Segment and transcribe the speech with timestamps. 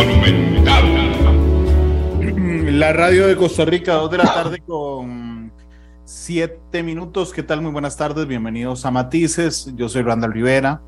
[0.00, 0.84] Monumental.
[2.78, 5.52] La radio de Costa Rica, 2 de la tarde con
[6.04, 7.34] 7 minutos.
[7.34, 7.60] ¿Qué tal?
[7.60, 9.70] Muy buenas tardes, bienvenidos a Matices.
[9.76, 10.80] Yo soy Randall Rivera.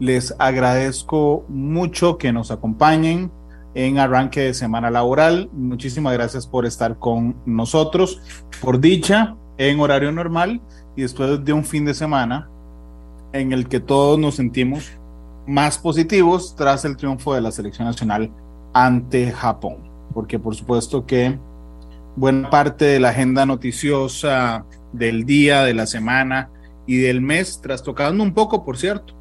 [0.00, 3.30] Les agradezco mucho que nos acompañen
[3.74, 5.50] en arranque de semana laboral.
[5.52, 8.22] Muchísimas gracias por estar con nosotros.
[8.62, 10.62] Por dicha, en horario normal
[10.96, 12.48] y después de un fin de semana
[13.34, 14.90] en el que todos nos sentimos
[15.46, 18.32] más positivos tras el triunfo de la selección nacional
[18.74, 19.78] ante Japón.
[20.12, 21.38] Porque por supuesto que
[22.16, 26.50] buena parte de la agenda noticiosa del día, de la semana
[26.86, 29.14] y del mes, trastocando un poco, por cierto,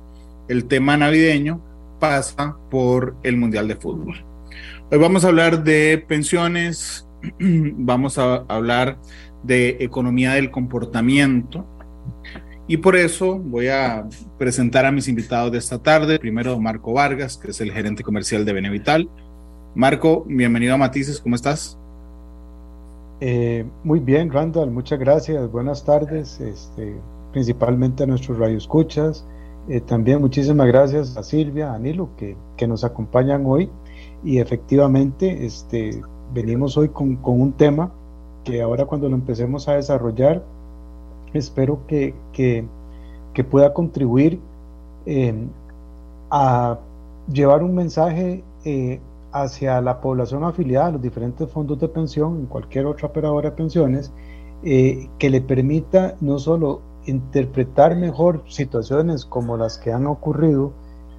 [0.48, 1.62] el tema navideño,
[2.00, 4.26] pasa por el Mundial de Fútbol.
[4.92, 7.08] Hoy vamos a hablar de pensiones,
[7.40, 9.00] vamos a hablar
[9.44, 11.66] de economía del comportamiento,
[12.68, 14.08] y por eso voy a
[14.38, 16.18] presentar a mis invitados de esta tarde.
[16.18, 19.10] Primero, Marco Vargas, que es el gerente comercial de Benevital.
[19.76, 21.78] Marco, bienvenido a Matices, ¿cómo estás?
[23.20, 25.52] Eh, muy bien, Randall, muchas gracias.
[25.52, 26.96] Buenas tardes, este,
[27.32, 29.26] principalmente a nuestros radioescuchas.
[29.68, 33.70] Eh, también muchísimas gracias a Silvia, a Nilo, que, que nos acompañan hoy.
[34.24, 36.02] Y efectivamente, este,
[36.34, 37.92] venimos hoy con, con un tema
[38.44, 40.44] que ahora cuando lo empecemos a desarrollar,
[41.34, 42.14] espero que,
[43.50, 44.40] pueda contribuir
[45.08, 45.34] eh,
[46.30, 46.78] a
[47.32, 49.00] llevar un mensaje eh,
[49.34, 53.56] hacia la población afiliada a los diferentes fondos de pensión, en cualquier otra operadora de
[53.56, 54.12] pensiones,
[54.64, 60.72] eh, que le permita no solo interpretar mejor situaciones como las que han ocurrido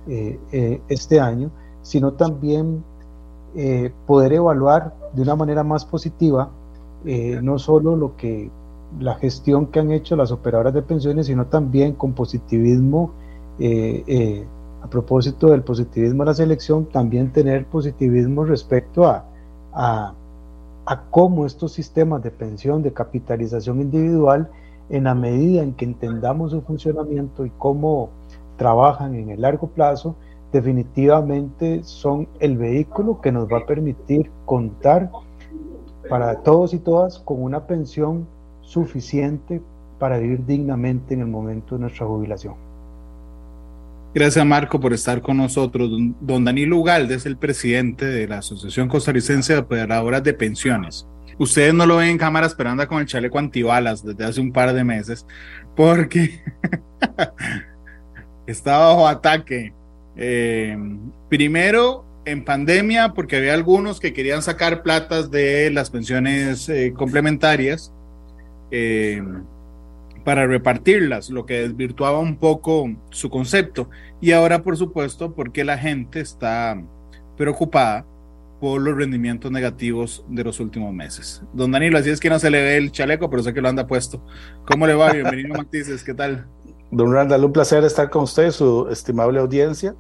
[0.06, 2.84] este año, sino también
[4.06, 6.50] poder evaluar de una manera más positiva
[7.42, 8.50] no solo lo que
[9.00, 13.12] la gestión que han hecho las operadoras de pensiones, sino también con positivismo,
[13.58, 14.46] eh, eh,
[14.84, 19.24] a propósito del positivismo de la selección, también tener positivismo respecto a,
[19.72, 20.12] a,
[21.10, 24.50] cómo estos sistemas de pensión, de capitalización individual,
[24.90, 28.10] en la medida en que entendamos su funcionamiento y cómo
[28.58, 30.16] trabajan en el largo plazo,
[30.52, 35.10] definitivamente son el vehículo que nos va a permitir contar
[36.10, 38.26] para todos y todas con una pensión
[38.60, 39.62] suficiente
[39.98, 42.63] para vivir dignamente en el momento de nuestra jubilación.
[44.14, 45.90] Gracias Marco por estar con nosotros.
[46.20, 51.08] Don Danilo Ugalde es el presidente de la Asociación Costarricense de Operadoras de Pensiones.
[51.36, 54.72] Ustedes no lo ven en cámara esperando con el chaleco antibalas desde hace un par
[54.72, 55.26] de meses
[55.74, 56.40] porque
[58.46, 59.74] está bajo ataque.
[60.16, 60.78] Eh,
[61.28, 67.92] primero en pandemia porque había algunos que querían sacar platas de las pensiones eh, complementarias
[68.70, 69.20] eh,
[70.24, 73.90] para repartirlas, lo que desvirtuaba un poco su concepto.
[74.20, 76.82] Y ahora, por supuesto, porque la gente está
[77.36, 78.06] preocupada
[78.60, 81.42] por los rendimientos negativos de los últimos meses.
[81.52, 83.68] Don Danilo, así es que no se le ve el chaleco, pero sé que lo
[83.68, 84.24] anda puesto.
[84.66, 85.12] ¿Cómo le va?
[85.12, 86.46] Bienvenido, Matices, ¿qué tal?
[86.90, 89.94] Don Randall, un placer estar con usted, su estimable audiencia.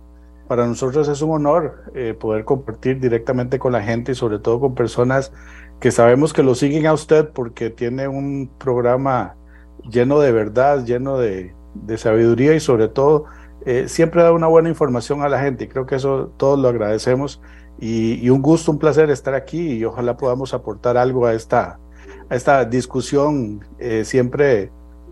[0.48, 4.60] Para nosotros es un honor eh, poder compartir directamente con la gente y sobre todo
[4.60, 5.32] con personas
[5.80, 9.34] que sabemos que lo siguen a usted porque tiene un programa
[9.90, 11.54] lleno de verdad, lleno de,
[11.96, 13.24] sabiduría y sobre todo
[13.66, 16.68] eh, siempre da una buena información a la gente y creo que eso todos lo
[16.68, 17.40] agradecemos
[17.80, 21.80] y, un gusto, un placer estar aquí y ojalá podamos aportar algo a esta,
[22.30, 24.70] a esta discusión eh, siempre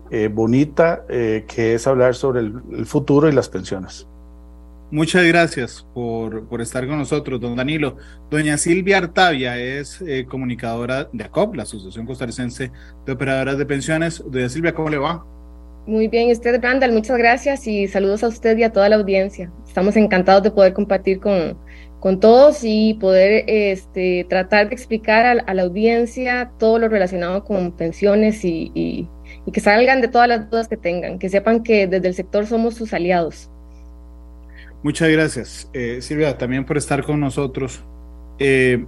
[0.09, 4.07] eh, bonita que es hablar sobre el futuro y las pensiones.
[4.93, 7.97] Muchas gracias por, por, estar con nosotros, don Danilo.
[8.29, 12.71] Doña Silvia Artavia es eh, comunicadora de ACOP, la Asociación Costarricense
[13.03, 14.23] de Operadoras de Pensiones.
[14.23, 15.25] Doña Silvia, ¿cómo le va?
[15.87, 19.51] Muy bien, usted, Randall, muchas gracias y saludos a usted y a toda la audiencia.
[19.67, 21.57] Estamos encantados de poder compartir con,
[21.99, 27.71] con todos y poder este, tratar de explicar a, la audiencia todo lo relacionado con
[27.71, 32.09] pensiones y, y que salgan de todas las dudas que tengan, que sepan que desde
[32.09, 33.49] el sector somos sus aliados.
[34.83, 37.81] Muchas gracias, eh, Silvia, también por estar con nosotros.
[38.37, 38.85] Eh,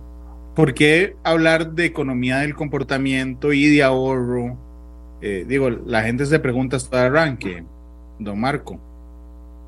[0.53, 4.57] ¿Por qué hablar de economía del comportamiento y de ahorro?
[5.21, 7.63] Eh, digo, la gente se pregunta hasta el arranque,
[8.19, 8.77] don Marco.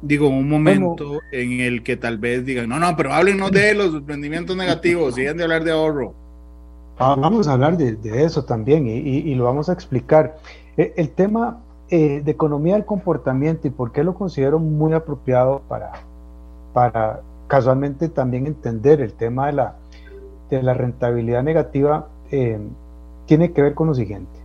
[0.02, 4.06] Digo, un momento en el que tal vez digan, no, no, pero háblenos de los
[4.06, 6.14] rendimientos negativos, sigan de hablar de ahorro.
[7.00, 10.36] Ah, vamos a hablar de, eso también y, lo vamos a explicar.
[10.76, 15.94] el tema de economía del comportamiento y por qué lo considero muy apropiado para,
[16.78, 19.78] para casualmente también entender el tema de la,
[20.52, 22.60] de la rentabilidad negativa, eh,
[23.26, 24.40] tiene que ver con lo siguiente.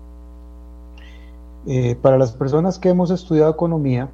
[1.67, 4.08] Eh, para las personas que hemos estudiado economía,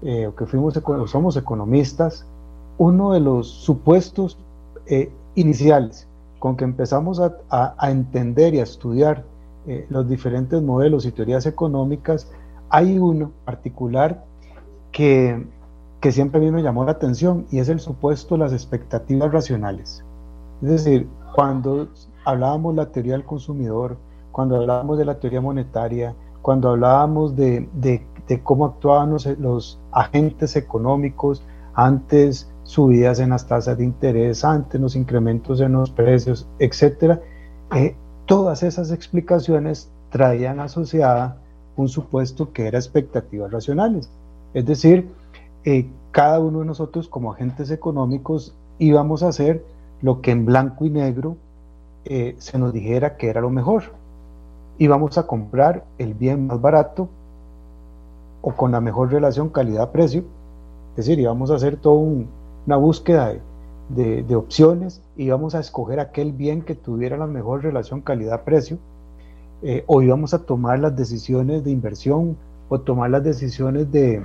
[0.00, 0.80] eh, o que fuimos,
[1.10, 2.24] somos economistas,
[2.78, 4.38] uno de los supuestos
[4.86, 6.08] eh, iniciales,
[6.38, 9.24] con que empezamos a, entender y a estudiar
[9.66, 12.32] eh, los diferentes modelos y teorías económicas,
[12.70, 14.24] hay uno particular
[14.90, 15.44] que,
[16.00, 19.32] que siempre a mí me llamó la atención y es el supuesto de las expectativas
[19.32, 20.04] racionales.
[20.62, 21.88] Es decir, cuando
[22.24, 23.96] hablábamos de la teoría del consumidor,
[24.32, 27.68] cuando hablábamos de la teoría monetaria, cuando hablábamos de,
[28.42, 31.42] cómo actuaban los, agentes económicos
[31.74, 37.20] antes subidas en las tasas de interés, antes los incrementos en los precios, etcétera,
[37.74, 37.96] eh,
[38.26, 41.38] todas esas explicaciones traían asociada
[41.76, 44.10] un supuesto que era expectativas racionales.
[44.54, 45.08] Es decir,
[45.66, 49.64] eh, cada uno de nosotros como agentes económicos íbamos a hacer
[50.00, 51.36] lo que en blanco y negro
[52.04, 53.82] eh, se nos dijera que era lo mejor
[54.78, 57.08] y vamos a comprar el bien más barato
[58.42, 60.22] o con la mejor relación calidad-precio.
[60.90, 61.96] Es decir, íbamos a hacer toda
[62.66, 63.34] una búsqueda
[63.88, 68.78] de, opciones y vamos a escoger aquel bien que tuviera la mejor relación calidad-precio.
[69.62, 72.36] Eh, o íbamos a tomar las decisiones de inversión
[72.68, 74.22] o tomar las decisiones de,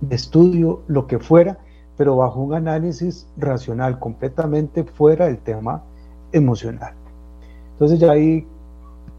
[0.00, 1.58] de estudio, lo que fuera,
[1.96, 5.82] pero bajo un análisis racional, completamente fuera del tema
[6.32, 6.94] emocional.
[7.72, 8.46] Entonces ya ahí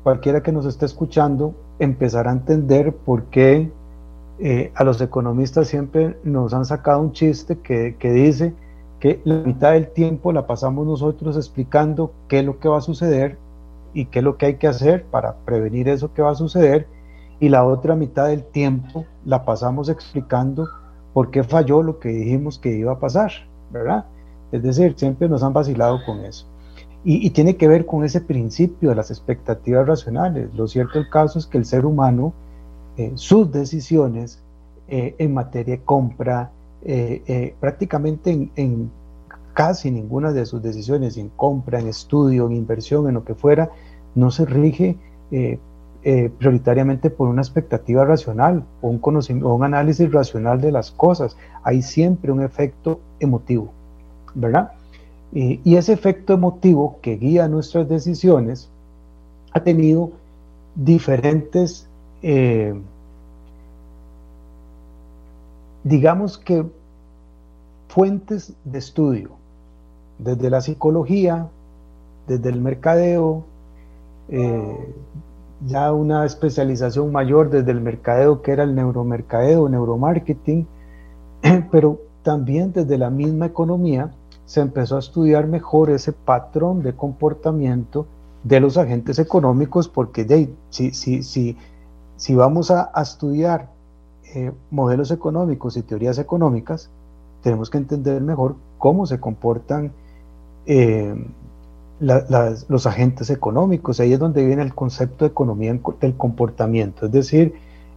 [0.03, 3.71] cualquiera que nos esté escuchando empezará a entender por qué
[4.39, 8.53] eh, a los economistas siempre nos han sacado un chiste que, dice
[8.99, 12.81] que la mitad del tiempo la pasamos nosotros explicando qué es lo que va a
[12.81, 13.37] suceder
[13.93, 16.87] y qué es lo que hay que hacer para prevenir eso que va a suceder
[17.41, 20.69] y la otra mitad del tiempo la pasamos explicando
[21.11, 23.31] por qué falló lo que dijimos que iba a pasar,
[23.71, 24.05] ¿verdad?
[24.51, 26.45] Es decir, siempre nos han vacilado con eso.
[27.03, 30.53] Y, tiene que ver con ese principio de las expectativas racionales.
[30.53, 32.31] Lo cierto del caso es que el ser humano,
[32.95, 34.39] eh, sus decisiones
[34.87, 36.51] eh, en materia de compra,
[36.83, 38.91] eh, prácticamente en,
[39.53, 43.71] casi ninguna de sus decisiones, en compra, en estudio, en inversión, en lo que fuera,
[44.13, 44.95] no se rige
[46.03, 51.37] prioritariamente por una expectativa racional o un, conocimiento, o un análisis racional de las cosas.
[51.63, 53.71] Hay siempre un efecto emotivo,
[54.33, 54.71] ¿verdad?
[55.33, 58.69] y ese efecto emotivo que guía nuestras decisiones
[59.53, 60.11] ha tenido
[60.75, 61.87] diferentes,
[62.21, 62.73] eh,
[65.83, 66.65] digamos que,
[67.87, 69.31] fuentes de estudio,
[70.17, 71.49] desde la psicología,
[72.27, 73.43] desde el mercadeo,
[74.29, 74.93] eh,
[75.67, 80.67] ya una especialización mayor desde el mercadeo que era el neuromercadeo, neuromarketing,
[81.71, 84.11] pero también desde la misma economía
[84.45, 88.05] se empezó a estudiar mejor ese patrón de comportamiento
[88.43, 91.57] de los agentes económicos, porque de, si, si, si,
[92.17, 93.69] si vamos a, estudiar
[94.33, 96.89] eh, modelos económicos y teorías económicas,
[97.43, 99.91] tenemos que entender mejor cómo se comportan
[100.65, 101.15] eh,
[102.01, 103.99] los agentes económicos.
[103.99, 107.53] Ahí es donde viene el concepto de economía del comportamiento, es decir,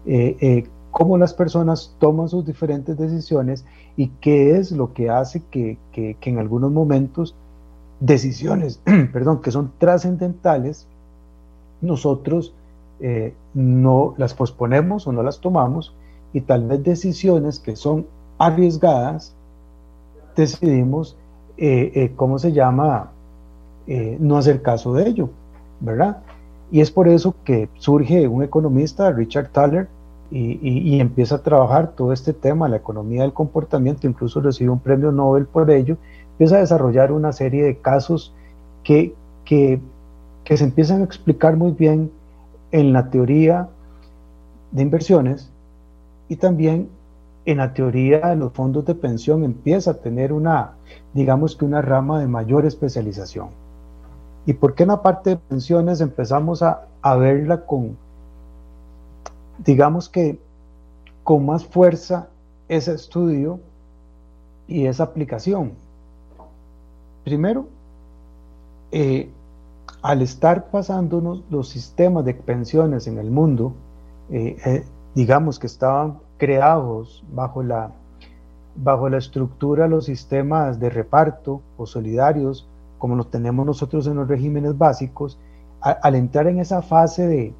[0.06, 3.64] eh, cómo las personas toman sus diferentes decisiones
[3.96, 7.34] y qué es lo que hace que, en algunos momentos
[7.98, 8.80] decisiones,
[9.12, 10.86] perdón, que son trascendentales,
[11.80, 12.54] nosotros
[13.00, 15.92] eh, no las posponemos o no las tomamos
[16.32, 18.06] y tal vez decisiones que son
[18.38, 19.34] arriesgadas,
[20.36, 21.16] decidimos,
[21.56, 23.10] eh, eh, ¿cómo se llama?
[23.86, 25.30] No hacer caso de ello,
[25.80, 26.18] ¿verdad?
[26.70, 29.88] Y es por eso que surge un economista, Richard Thaler,
[30.30, 35.12] y, empieza a trabajar todo este tema, la economía del comportamiento, incluso recibe un premio
[35.12, 35.96] Nobel por ello,
[36.32, 38.34] empieza a desarrollar una serie de casos
[38.82, 39.14] que,
[39.44, 39.80] que,
[40.42, 42.10] que se empiezan a explicar muy bien
[42.72, 43.68] en la teoría
[44.72, 45.50] de inversiones
[46.28, 46.88] y también
[47.46, 50.72] en la teoría de los fondos de pensión empieza a tener una,
[51.12, 53.48] digamos que una rama de mayor especialización.
[54.46, 56.86] ¿Y por qué en la parte de pensiones empezamos a,
[57.16, 57.96] verla con,
[59.58, 60.38] digamos que
[61.22, 62.28] con más fuerza
[62.68, 63.60] ese estudio
[64.66, 65.72] y esa aplicación.
[67.24, 67.66] Primero,
[68.92, 69.30] eh,
[70.02, 73.72] al estar pasándonos los sistemas de pensiones en el mundo,
[74.30, 74.84] eh, eh,
[75.14, 77.90] digamos que estaban creados bajo la,
[78.76, 84.16] bajo la estructura de los sistemas de reparto o solidarios, como los tenemos nosotros en
[84.16, 85.38] los regímenes básicos,
[85.80, 87.54] al entrar en esa fase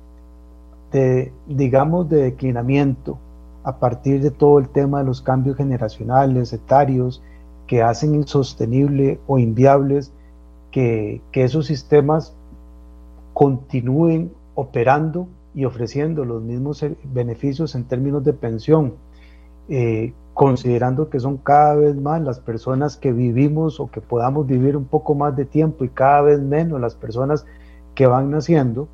[0.91, 3.19] de, digamos, de declinamiento
[3.65, 7.23] a partir de todo el tema de los cambios generacionales, etarios,
[7.67, 10.13] que hacen insostenible o inviables
[10.71, 12.35] que, esos sistemas
[13.33, 18.95] continúen operando y ofreciendo los mismos beneficios en términos de pensión,
[19.69, 24.77] eh, considerando que son cada vez más las personas que vivimos o que podamos vivir
[24.77, 27.47] un poco más de tiempo y cada vez menos las personas
[27.95, 28.89] que van naciendo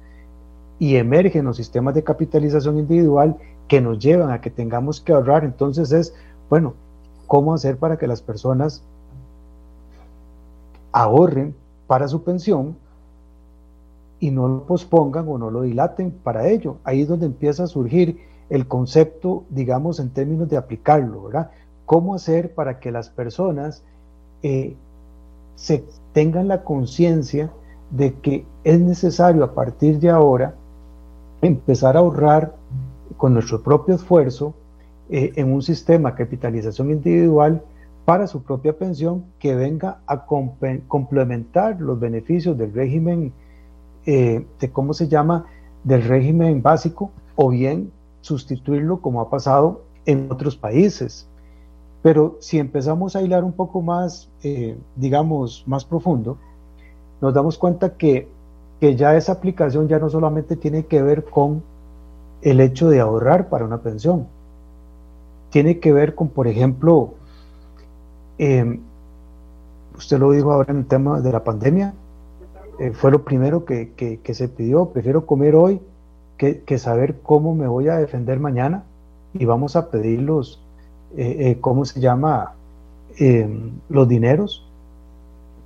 [0.79, 3.37] y emergen los sistemas de capitalización individual
[3.69, 5.45] que nos llevan a que tengamos que ahorrar.
[5.45, 6.15] Entonces es,
[6.51, 6.75] bueno,
[7.27, 8.83] ¿cómo hacer para que las personas
[10.93, 11.55] ahorren
[11.87, 12.77] para su pensión
[14.19, 16.77] y no lo pospongan o no lo dilaten para ello?
[16.85, 21.51] Ahí es donde empieza a surgir el concepto, digamos, en términos de aplicarlo, ¿verdad?
[21.87, 23.83] ¿Cómo hacer para que las personas
[24.43, 24.77] eh,
[25.55, 27.51] se tengan la conciencia
[27.91, 30.55] de que es necesario a partir de ahora
[31.43, 32.55] empezar a ahorrar
[33.17, 34.55] con nuestro propio esfuerzo
[35.09, 37.63] eh, en un sistema de capitalización individual
[38.05, 43.33] para su propia pensión que venga a complementar los beneficios del régimen,
[44.07, 45.47] eh, de cómo se llama,
[45.85, 51.27] del régimen básico, o bien sustituirlo como ha pasado en otros países.
[52.03, 56.39] Pero si empezamos a hilar un poco más, eh, digamos, más profundo,
[57.21, 58.29] nos damos cuenta que,
[58.81, 61.63] que ya esa aplicación ya no solamente tiene que ver con
[62.43, 64.27] el hecho de ahorrar para una pensión,
[65.51, 67.15] tiene que ver con, por ejemplo,
[68.39, 68.81] em,
[69.97, 71.93] usted lo dijo ahora en el tema de la pandemia,
[72.79, 75.83] eh, fue lo primero que, que, se pidió, prefiero comer hoy
[76.41, 78.85] que, saber cómo me voy a defender mañana
[79.35, 80.59] y vamos a pedir los,
[81.15, 82.55] eh, eh, ¿cómo se llama?
[83.19, 84.67] Em, los dineros.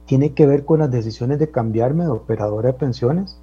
[0.07, 3.39] Tiene que ver con las decisiones de cambiarme de operadora de pensiones.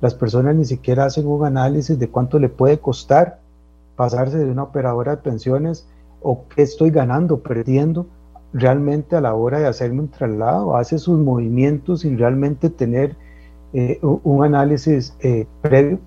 [0.00, 3.40] Las personas ni siquiera hacen un análisis de cuánto le puede costar
[3.96, 5.88] pasarse de una operadora de pensiones
[6.22, 8.06] o qué estoy ganando, perdiendo
[8.52, 10.76] realmente a la hora de hacerme un traslado.
[10.76, 13.16] Hace sus movimientos sin realmente tener
[13.72, 15.16] eh, un análisis
[15.62, 15.98] previo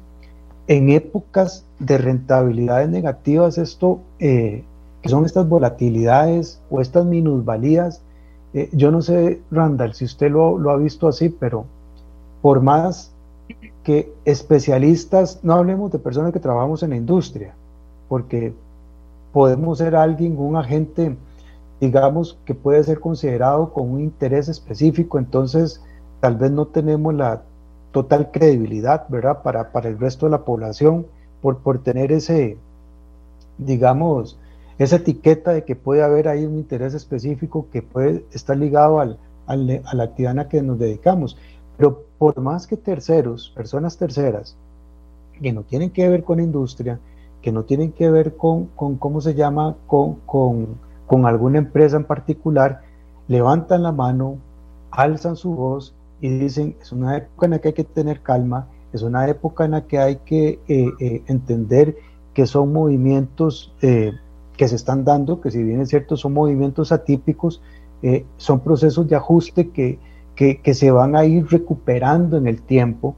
[0.70, 4.64] en épocas de rentabilidades negativas, esto, eh,
[5.02, 8.04] que son estas volatilidades o estas minusvalías,
[8.54, 11.66] eh, yo no sé, Randall, si usted lo, lo, ha visto así, pero
[12.44, 13.12] por más
[13.84, 17.56] que especialistas, no hablemos de personas que trabajamos en la industria,
[18.08, 18.54] porque
[19.34, 21.18] podemos ser alguien, un agente,
[21.82, 25.82] digamos, que puede ser considerado con un interés específico, entonces
[26.20, 27.42] tal vez no tenemos la
[27.92, 29.42] total credibilidad, ¿verdad?
[29.42, 31.06] Para, para el resto de la población,
[31.42, 32.58] por, por tener ese,
[33.58, 34.38] digamos,
[34.78, 39.18] esa etiqueta de que puede haber ahí un interés específico que puede estar ligado al,
[39.48, 41.38] al, a la actividad a la que nos dedicamos.
[41.78, 44.56] Pero por más que terceros, personas terceras,
[45.42, 47.00] que no tienen que ver con industria,
[47.42, 50.68] que no tienen que ver con, con ¿cómo se llama?, con, con,
[51.08, 52.82] con alguna empresa en particular,
[53.28, 54.38] levantan la mano,
[54.92, 58.68] alzan su voz y dicen, es una época en la que hay que tener calma,
[58.94, 61.98] es una época en la que hay que eh, eh, entender
[62.34, 64.14] que son movimientos eh,
[64.58, 67.62] que se están dando, que si bien es cierto son movimientos atípicos,
[68.38, 70.00] son procesos de ajuste que,
[70.34, 73.18] que, que se van a ir recuperando en el tiempo,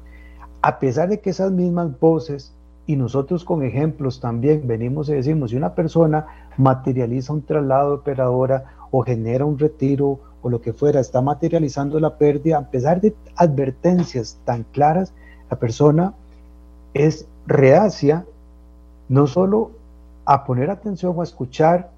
[0.63, 2.55] a pesar de que esas mismas voces
[2.87, 6.25] y nosotros con ejemplos también venimos y decimos, si una persona
[6.57, 11.99] materializa un traslado de operadora o genera un retiro o lo que fuera, está materializando
[11.99, 15.13] la pérdida, a pesar de advertencias tan claras,
[15.49, 16.13] la persona
[16.93, 18.25] es reacia
[19.09, 19.71] no solo
[20.25, 21.89] a poner atención o a escuchar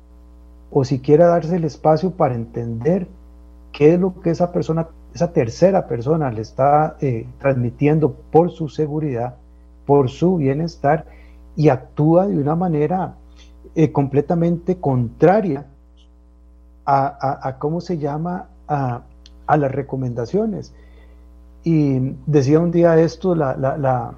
[0.72, 3.08] o siquiera darse el espacio para entender
[3.72, 8.70] qué es lo que esa persona, esa tercera persona le está eh, transmitiendo por su
[8.70, 9.36] seguridad,
[9.86, 11.06] por su bienestar
[11.56, 13.16] y actúa de una manera
[13.76, 15.66] eh, completamente contraria
[16.86, 19.02] a, cómo se llama, a,
[19.48, 20.74] las recomendaciones.
[21.64, 24.14] Y decía un día esto la, la,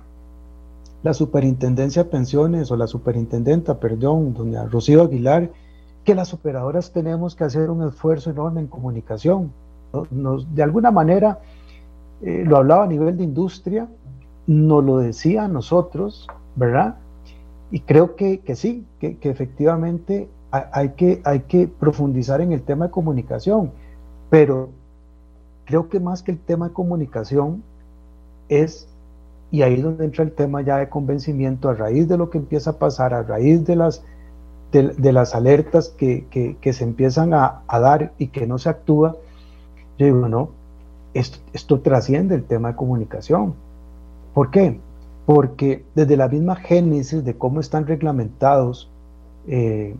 [1.03, 5.51] la, superintendencia de pensiones o la superintendenta, perdón, doña Rocío Aguilar,
[6.03, 9.51] que las operadoras tenemos que hacer un esfuerzo enorme en comunicación.
[10.12, 11.39] Nos, de alguna manera,
[12.22, 13.88] eh, lo hablaba a nivel de industria,
[14.48, 16.95] nos lo decía a nosotros, ¿verdad?
[17.72, 22.62] Y creo que, que sí, que, que efectivamente hay que, hay que profundizar en el
[22.62, 23.72] tema de comunicación,
[24.30, 24.70] pero
[25.66, 27.64] creo que más que el tema de comunicación
[28.50, 28.88] es,
[29.52, 32.38] y ahí es donde entra el tema ya de convencimiento, a raíz de lo que
[32.38, 34.04] empieza a pasar, a raíz de las,
[34.72, 39.16] de, las alertas que, que, se empiezan a, a, dar y que no se actúa,
[39.98, 40.50] yo digo, no,
[41.14, 43.56] esto, esto trasciende el tema de comunicación.
[44.34, 44.80] ¿Por qué?
[45.25, 48.90] Porque desde la misma génesis de cómo están reglamentados
[49.48, 49.96] eh,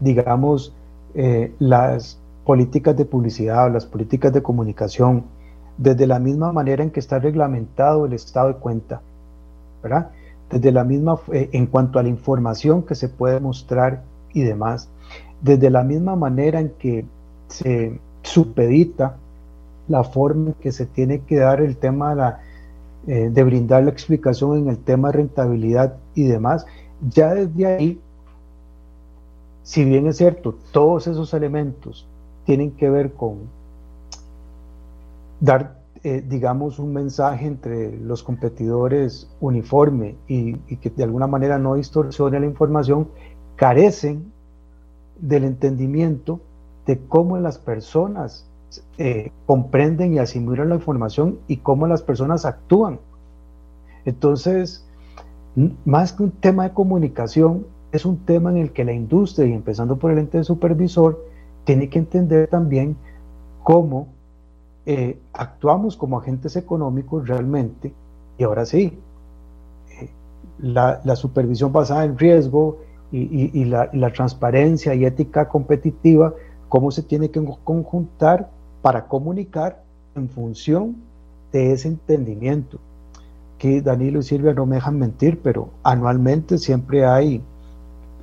[0.00, 0.72] digamos,
[1.14, 5.24] eh, las políticas de publicidad o las políticas de comunicación
[5.78, 9.00] desde la misma manera en que está reglamentado el estado de cuenta,
[9.82, 10.10] ¿verdad?
[10.50, 14.88] Desde la misma, eh, en cuanto a la información que se puede mostrar y demás.
[15.42, 17.04] Desde la misma manera en que
[17.48, 19.16] se supedita
[19.88, 22.32] la forma en que se tiene que dar el tema de,
[23.06, 26.66] eh, de brindar la explicación en el tema de rentabilidad y demás,
[27.10, 28.00] ya desde ahí,
[29.66, 32.06] si bien es cierto, todos esos elementos
[32.44, 33.38] tienen que ver con
[35.40, 41.74] dar, eh, digamos, un mensaje entre los competidores uniforme y, que de alguna manera no
[41.74, 43.08] distorsione la información,
[43.56, 44.30] carecen
[45.18, 46.38] del entendimiento
[46.86, 48.48] de cómo las personas
[48.98, 53.00] eh, comprenden y asimilan la información y cómo las personas actúan.
[54.04, 54.86] Entonces,
[55.84, 59.52] más que un tema de comunicación, es un tema en el que la industria, y
[59.52, 61.24] empezando por el ente supervisor,
[61.64, 62.96] tiene que entender también
[63.62, 64.08] cómo
[64.86, 67.92] eh, actuamos como agentes económicos realmente.
[68.38, 68.98] Y ahora sí,
[70.00, 70.10] eh,
[70.58, 72.78] la, supervisión basada en riesgo
[73.10, 76.34] y, la, y, la, transparencia y ética competitiva,
[76.68, 78.50] cómo se tiene que conjuntar
[78.82, 79.82] para comunicar
[80.14, 80.96] en función
[81.52, 82.78] de ese entendimiento.
[83.58, 87.42] Que Danilo y Silvia no me dejan mentir, pero anualmente siempre hay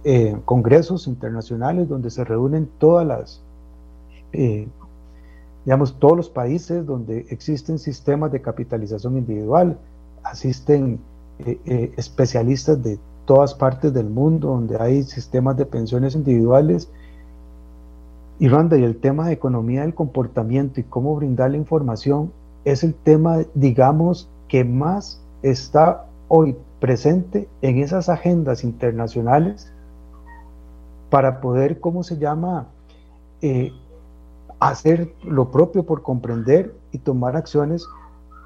[0.06, 3.42] eh, congresos internacionales donde se reúnen todas las,
[4.34, 4.68] eh,
[5.64, 9.78] digamos, todos los países donde existen sistemas de capitalización individual,
[10.24, 11.00] asisten
[11.40, 16.90] eh, especialistas de todas partes del mundo donde hay sistemas de pensiones individuales.
[18.40, 22.32] Y Randa, y el tema de economía del comportamiento y cómo brindar la información
[22.66, 29.73] es el tema, digamos, que más está hoy presente en esas agendas internacionales
[31.14, 32.66] para poder, ¿cómo se llama?,
[33.44, 33.72] eh,
[34.60, 37.88] hacer lo propio por comprender y tomar acciones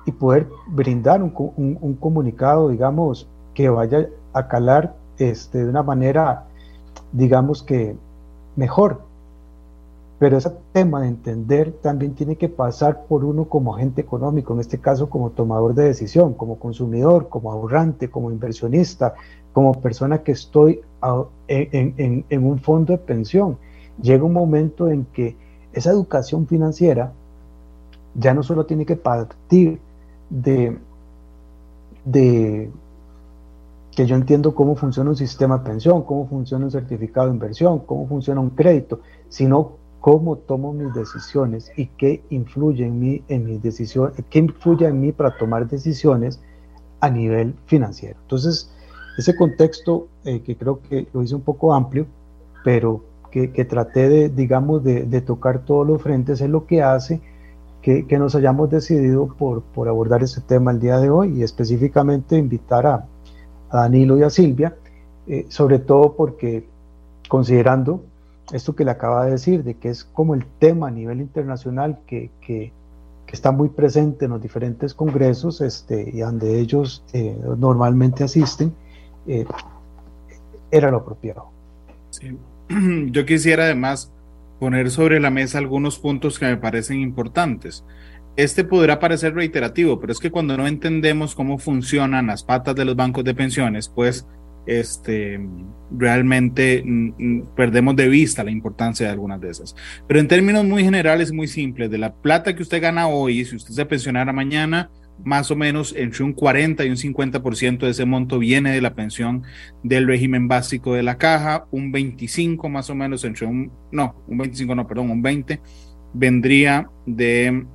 [0.05, 6.43] y poder brindar un, un, comunicado, digamos, que vaya a calar este, de una manera,
[7.13, 7.95] digamos que
[8.57, 8.99] mejor
[10.19, 14.61] pero ese tema de entender también tiene que pasar por uno como agente económico, en
[14.61, 19.13] este caso como tomador de decisión, como consumidor, como ahorrante, como inversionista,
[19.53, 20.81] como persona que estoy
[21.47, 23.57] en, un fondo de pensión.
[24.01, 25.35] Llega un momento en que
[25.73, 27.13] esa educación financiera
[28.15, 29.79] ya no solo tiene que partir
[30.29, 30.77] de,
[32.05, 32.71] de
[33.95, 37.79] que yo entiendo cómo funciona un sistema de pensión, cómo funciona un certificado de inversión,
[37.79, 43.45] cómo funciona un crédito, sino cómo tomo mis decisiones y qué influye en mí en
[43.45, 46.39] mis decisiones, qué influye en mí para tomar decisiones
[46.99, 48.17] a nivel financiero.
[48.21, 48.71] Entonces,
[49.17, 52.05] ese contexto eh, que creo que lo hice un poco amplio,
[52.63, 57.21] pero que, traté de, digamos, de, tocar todos los frentes es lo que hace
[57.81, 62.37] que, nos hayamos decidido por, por, abordar ese tema el día de hoy y específicamente
[62.37, 63.05] invitar a,
[63.71, 64.75] Danilo y a Silvia,
[65.27, 66.65] eh, sobre todo porque
[67.27, 68.01] considerando
[68.51, 71.99] esto que le acaba de decir, de que es como el tema a nivel internacional
[72.07, 72.71] que, que,
[73.27, 78.73] está muy presente en los diferentes congresos este, y donde ellos eh, normalmente asisten,
[79.27, 79.45] eh,
[80.71, 81.51] era lo apropiado.
[83.11, 84.11] Yo quisiera además
[84.59, 87.85] poner sobre la mesa algunos puntos que me parecen importantes.
[88.35, 92.85] Este podrá parecer reiterativo, pero es que cuando no entendemos cómo funcionan las patas de
[92.85, 94.27] los bancos de pensiones, pues
[94.67, 95.39] este,
[95.89, 99.75] realmente mm, mm, perdemos de vista la importancia de algunas de esas.
[100.07, 103.55] Pero en términos muy generales, muy simples, de la plata que usted gana hoy, si
[103.55, 104.91] usted se pensionara mañana,
[105.23, 108.95] más o menos entre un 40 y un 50% de ese monto viene de la
[108.95, 109.43] pensión
[109.83, 114.37] del régimen básico de la caja, un 25 más o menos entre un, no, un
[114.37, 115.61] 25 no, perdón, un 20
[116.13, 117.65] vendría de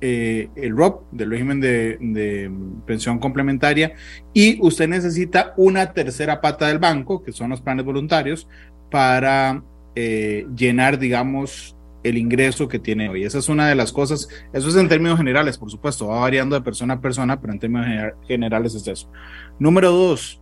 [0.00, 2.50] eh, el ROP, del régimen de,
[2.86, 3.92] pensión complementaria,
[4.32, 8.48] y usted necesita una tercera pata del banco, que son los planes voluntarios,
[8.90, 9.62] para
[9.96, 13.24] eh, llenar, digamos, el ingreso que tiene hoy.
[13.24, 16.56] Esa es una de las cosas, eso es en términos generales, por supuesto, va variando
[16.56, 17.86] de persona a persona, pero en términos
[18.26, 19.10] generales es eso.
[19.58, 20.40] Número dos,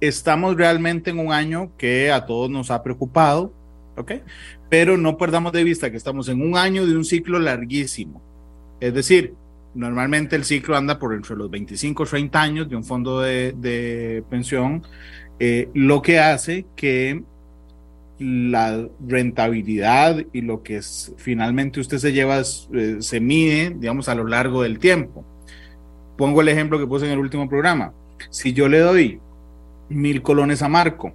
[0.00, 3.52] estamos realmente en un año que a todos nos ha preocupado,
[3.96, 4.12] ¿ok?
[4.68, 8.22] Pero no perdamos de vista que estamos en un año de un ciclo larguísimo.
[8.80, 9.34] Es decir,
[9.74, 14.22] normalmente el ciclo anda por entre los 25 o 30 años de un fondo de,
[14.30, 14.82] pensión,
[15.40, 17.22] eh, lo que hace que
[18.18, 24.14] la rentabilidad y lo que es, finalmente usted se lleva, eh, se mide, digamos, a
[24.14, 25.24] lo largo del tiempo.
[26.16, 27.92] Pongo el ejemplo que puse en el último programa.
[28.30, 29.20] Si yo le doy
[29.88, 31.12] mil colones a Marco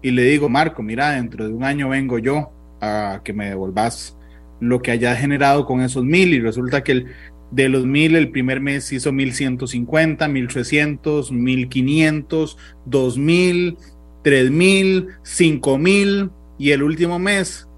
[0.00, 2.50] y le digo, Marco, mira, dentro de un año vengo yo
[2.80, 4.16] a que me devolvas
[4.60, 7.06] lo que hayas generado con esos mil y resulta que el,
[7.50, 13.78] de los mil, el primer mes hizo 1150, 1300, 1500, 2000
[14.26, 17.68] 3 mil, 5 mil y el último mes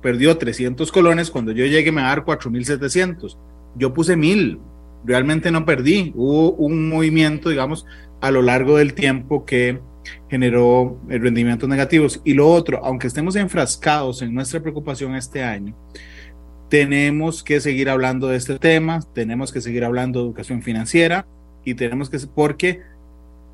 [0.00, 3.36] perdió 300 colones, cuando yo llegué me va a dar 4.700.
[3.74, 4.60] Yo puse mil,
[5.04, 6.12] realmente no perdí.
[6.14, 7.86] Hubo un movimiento, digamos,
[8.20, 9.80] a lo largo del tiempo que
[10.30, 12.20] generó eh, rendimientos negativos.
[12.24, 15.74] Y lo otro, aunque estemos enfrascados en nuestra preocupación este año,
[16.70, 21.26] tenemos que seguir hablando de este tema, tenemos que seguir hablando de educación financiera
[21.64, 22.82] y tenemos que, porque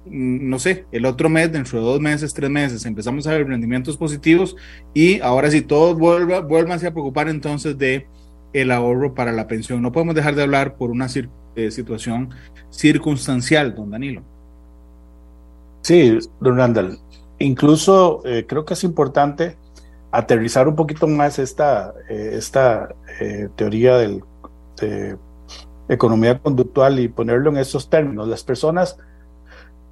[0.05, 3.97] no sé, el otro mes, dentro de dos meses, tres meses, empezamos a ver rendimientos
[3.97, 4.57] positivos
[4.95, 8.07] y ahora si todos vuelvan a preocupar entonces de
[8.53, 9.81] el ahorro para la pensión.
[9.83, 11.07] No podemos dejar de hablar por una
[11.55, 12.31] eh, situación
[12.71, 14.23] circunstancial, don Danilo.
[15.83, 16.99] Sí, don Randall.
[17.39, 19.57] Incluso eh, creo que es importante
[20.11, 22.95] aterrizar un poquito más esta, eh, esta
[23.57, 24.23] teoría del,
[24.81, 25.17] de
[25.89, 28.29] economía conductual y ponerlo en estos términos.
[28.29, 28.99] Las personas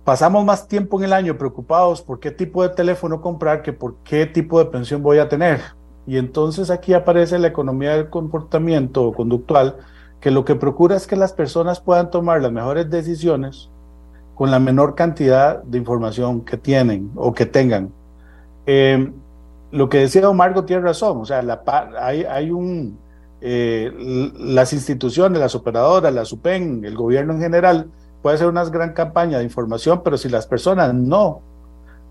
[0.05, 3.97] pasamos más tiempo en el año preocupados por qué tipo de teléfono comprar que por
[4.05, 5.61] qué tipo de pensión voy a tener.
[6.07, 9.77] Y entonces aquí aparece la economía del comportamiento conductual,
[10.21, 13.71] que lo que procura es que las personas puedan tomar las mejores decisiones
[14.35, 17.93] con la menor cantidad de información que tienen o que tengan.
[18.67, 19.13] Em,
[19.71, 21.45] lo que decía Margo tiene razón, o sea,
[22.01, 22.99] hay, hay un,
[23.41, 23.93] eh,
[24.39, 27.91] las instituciones, las operadoras, la SUPEN, el gobierno en general,
[28.23, 31.43] puede ser una gran campaña de información, pero si las personas no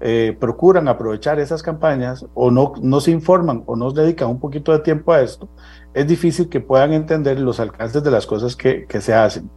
[0.01, 4.71] eh, procuran aprovechar esas campañas o no, no se informan o no dedican un poquito
[4.71, 5.49] de tiempo a esto,
[5.93, 9.49] es difícil que puedan entender los alcances de las cosas que, que se hacen.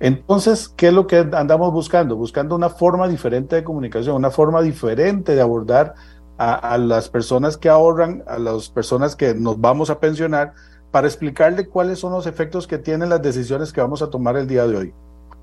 [0.00, 2.16] Entonces, ¿qué es lo que andamos buscando?
[2.16, 5.94] Buscando una forma diferente de comunicación, una forma diferente de abordar
[6.38, 10.54] a, a, las personas que ahorran, a las personas que nos vamos a pensionar,
[10.90, 14.48] para explicarle cuáles son los efectos que tienen las decisiones que vamos a tomar el
[14.48, 14.94] día de hoy.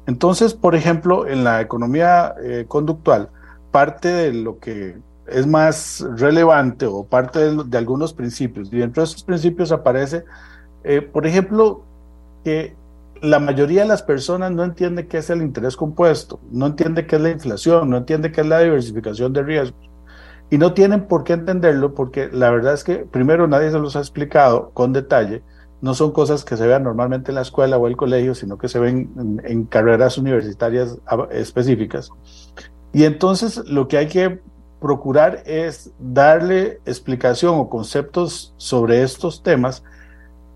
[0.08, 3.30] Entonces, por ejemplo, en la economía eh, conductual,
[3.72, 9.06] parte de lo que es más relevante o parte de, algunos principios, y dentro de
[9.06, 10.26] esos principios aparece,
[10.84, 11.84] eh, por ejemplo,
[12.44, 12.76] que
[13.22, 17.18] la mayoría de las personas no entiende qué es el interés compuesto, no entiende qué
[17.18, 19.90] es la inflación, no entiende qué es la diversificación de riesgos.
[20.50, 23.96] Y no tienen por qué entenderlo porque la verdad es que primero nadie se los
[23.96, 25.44] ha explicado con detalle
[25.82, 28.70] no son cosas que se vean normalmente en la escuela o el colegio, sino que
[28.70, 30.98] se ven en, carreras universitarias
[31.32, 32.12] específicas.
[32.94, 34.40] Y entonces lo que hay que
[34.80, 39.84] procurar es darle explicación o conceptos sobre estos temas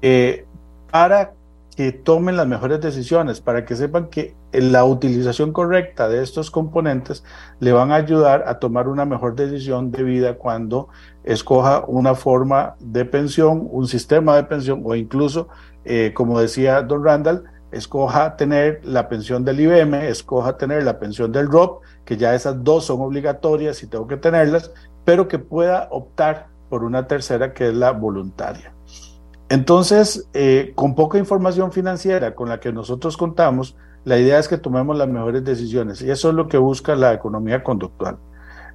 [0.01, 0.45] eh,
[0.91, 1.33] para
[1.75, 7.23] que tomen las mejores decisiones, para que sepan que la utilización correcta de estos componentes
[7.59, 10.89] le van a ayudar a tomar una mejor decisión de vida cuando
[11.23, 15.47] escoja una forma de pensión, un sistema de pensión o incluso,
[15.83, 21.31] eh, como decía don Randall, escoja tener la pensión del IBM, escoja tener la pensión
[21.31, 24.71] del ROP, que ya esas dos son obligatorias y tengo que tenerlas,
[25.03, 28.73] pero que pueda optar por una tercera que es la voluntaria.
[29.49, 34.57] Entonces, eh, con poca información financiera con la que nosotros contamos, la idea es que
[34.57, 38.17] tomemos las mejores decisiones y eso es lo que busca la economía conductual.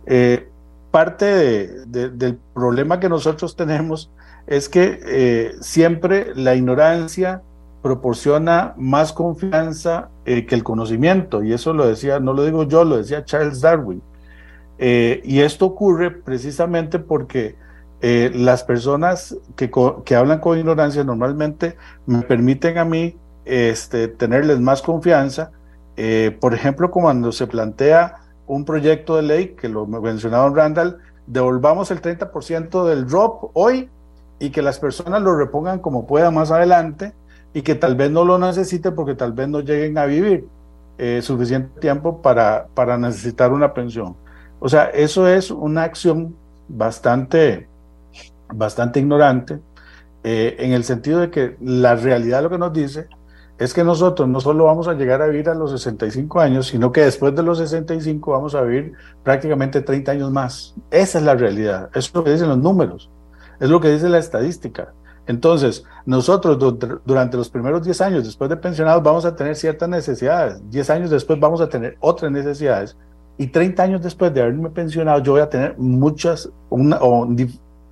[0.07, 0.49] Eh,
[0.91, 4.11] parte del problema que nosotros tenemos
[4.47, 7.43] es que eh, siempre la ignorancia
[7.83, 12.99] proporciona más confianza que el conocimiento y eso lo decía, no lo digo yo, lo
[12.99, 14.03] decía Charles Darwin.
[14.79, 17.57] y esto ocurre precisamente porque
[18.03, 19.71] eh, las personas que,
[20.17, 23.15] hablan con ignorancia normalmente me permiten a mí
[23.51, 25.51] este, tenerles más confianza.
[25.97, 31.91] Eh, por ejemplo, cuando se plantea un proyecto de ley, que lo mencionaba Randall, devolvamos
[31.91, 33.91] el 30% del drop hoy
[34.39, 37.13] y que las personas lo repongan como puedan más adelante
[37.53, 40.47] y que tal vez no lo necesiten porque tal vez no lleguen a vivir
[40.99, 44.17] eh, suficiente tiempo para, para necesitar una pensión.
[44.61, 46.35] O sea, eso es una acción
[46.69, 47.69] bastante
[48.53, 49.61] bastante ignorante,
[50.23, 53.09] eh, en el sentido de que la realidad lo que nos dice
[53.61, 56.91] es que nosotros no solo vamos a llegar a vivir a los 65 años, sino
[56.91, 60.75] que después de los 65 vamos a vivir prácticamente 30 años más.
[60.91, 63.11] Esa es la realidad, es lo que dicen los números,
[63.61, 64.95] es lo que dice la estadística.
[65.27, 66.59] Entonces, nosotros
[67.05, 71.11] durante los primeros 10 años después de pensionados vamos a tener ciertas necesidades, 10 años
[71.11, 72.97] después vamos a tener otras necesidades
[73.37, 77.29] y 30 años después de haberme pensionado yo voy a tener muchas o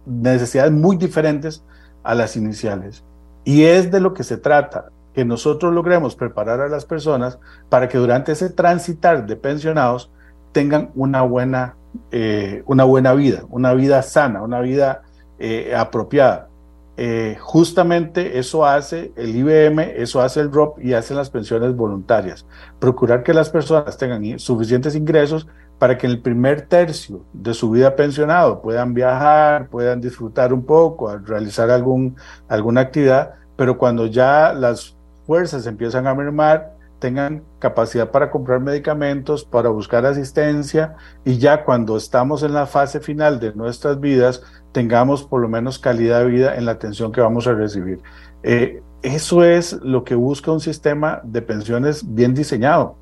[0.07, 1.63] necesidades muy diferentes
[2.03, 3.05] a las iniciales.
[3.45, 4.87] Y es de lo que se trata,
[5.19, 10.13] que nosotros logremos preparar a las personas para que durante ese transitar de pensionados
[10.53, 11.75] tengan una buena,
[12.13, 15.03] eh, una buena vida, una vida sana, una vida
[15.41, 16.51] eh, apropiada.
[16.97, 22.47] eh, justamente eso hace el IBM, eso hace el ROP y hacen las pensiones voluntarias.
[22.79, 25.49] Procurar que las personas tengan suficientes ingresos
[25.81, 30.65] para que en el primer tercio de su vida pensionado puedan viajar, puedan disfrutar un
[30.65, 32.15] poco, realizar algún,
[32.49, 34.98] alguna actividad, pero cuando ya las
[35.29, 41.99] fuerzas empiezan a mermar, tengan capacidad para comprar medicamentos, para buscar asistencia y ya cuando
[41.99, 46.57] estamos en la fase final de nuestras vidas, tengamos por lo menos calidad de vida
[46.57, 48.01] en la atención que vamos a recibir.
[48.43, 52.97] Eh, eso es lo que busca un sistema de pensiones bien diseñado.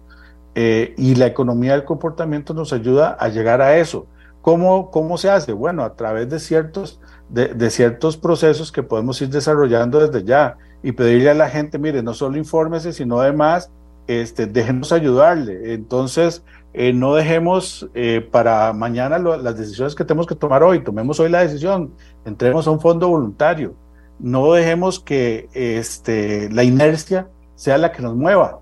[0.57, 4.09] Eh, y la economía del comportamiento nos ayuda a llegar a eso.
[4.47, 5.53] ¿Cómo, cómo se hace?
[5.53, 10.93] Bueno, a través de ciertos, de, ciertos procesos que podemos ir desarrollando desde ya y
[10.93, 13.73] pedirle a la gente, mire, no solo infórmese, sino además,
[14.07, 15.75] este, déjenos ayudarle.
[15.75, 21.19] Entonces, eh, no dejemos eh, para mañana las decisiones que tenemos que tomar hoy, tomemos
[21.19, 21.91] hoy la decisión,
[22.25, 23.75] entremos a un fondo voluntario,
[24.21, 28.61] no dejemos que este, la inercia sea la que nos mueva,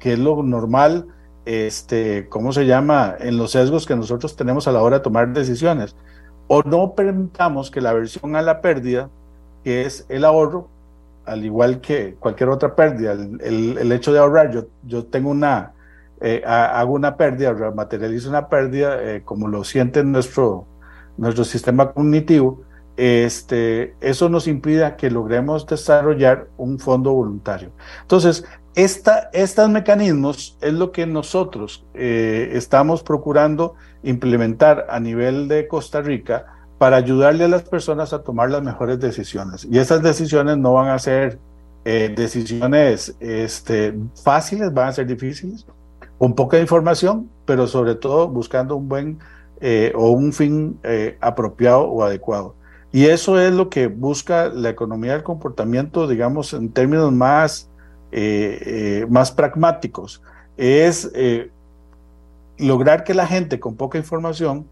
[0.00, 1.06] que es lo normal
[1.44, 5.32] este, ¿cómo se llama?, en los sesgos que nosotros tenemos a la hora de tomar
[5.32, 5.96] decisiones.
[6.46, 9.10] O no permitamos que la versión a la pérdida,
[9.62, 10.68] que es el ahorro,
[11.24, 15.72] al igual que cualquier otra pérdida, el, hecho de ahorrar, yo, yo tengo una,
[16.20, 20.66] eh, hago una pérdida, materializo una pérdida, eh, como lo siente nuestro,
[21.16, 22.62] nuestro sistema cognitivo,
[22.96, 27.70] este, eso nos impide que logremos desarrollar un fondo voluntario.
[28.02, 36.02] Entonces, estos mecanismos es lo que nosotros eh, estamos procurando implementar a nivel de Costa
[36.02, 36.46] Rica
[36.78, 39.64] para ayudarle a las personas a tomar las mejores decisiones.
[39.70, 41.38] Y esas decisiones no van a ser
[41.84, 45.66] eh, decisiones este, fáciles, van a ser difíciles,
[46.18, 49.18] con poca información, pero sobre todo buscando un buen
[49.60, 50.80] eh, o un fin
[51.20, 52.56] apropiado o adecuado.
[52.90, 57.70] Y eso es lo que busca la economía del comportamiento, digamos, en términos más
[58.16, 60.22] eh, eh, más pragmáticos,
[60.56, 61.50] es eh,
[62.58, 64.68] lograr que la gente con poca información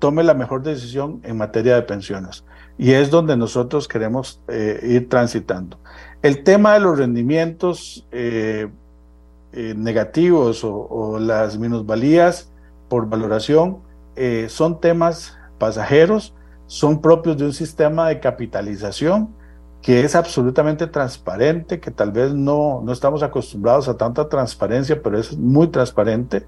[0.00, 2.42] tome la mejor decisión en materia de pensiones.
[2.78, 5.78] Y es donde nosotros queremos ir transitando.
[6.22, 8.08] El tema de los rendimientos
[9.52, 12.50] negativos o, o, las minusvalías
[12.88, 13.78] por valoración
[14.48, 16.34] son temas pasajeros,
[16.66, 19.34] son propios de un sistema de capitalización
[19.82, 25.18] que es absolutamente transparente, que tal vez no, no estamos acostumbrados a tanta transparencia, pero
[25.18, 26.46] es muy transparente.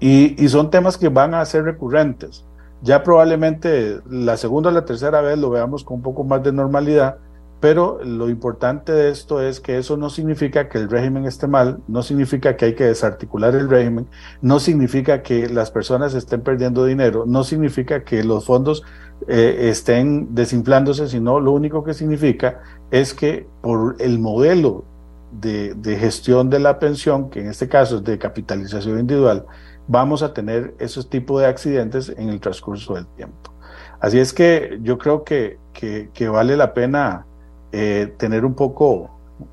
[0.00, 2.44] Y, y, son temas que van a ser recurrentes.
[2.82, 6.52] Ya probablemente la segunda o la tercera vez lo veamos con un poco más de
[6.52, 7.18] normalidad,
[7.60, 11.80] pero lo importante de esto es que eso no significa que el régimen esté mal,
[11.86, 14.08] no significa que hay que desarticular el régimen,
[14.40, 18.82] no significa que las personas estén perdiendo dinero, no significa que los fondos
[19.28, 24.84] eh, estén desinflándose, sino lo único que significa es que por el modelo
[25.32, 29.46] de, gestión de la pensión, que en este caso es de capitalización individual,
[29.86, 33.52] vamos a tener esos tipos de accidentes en el transcurso del tiempo.
[34.00, 37.26] Así es que yo creo que, que, que vale la pena
[37.72, 39.10] eh, tener un poco,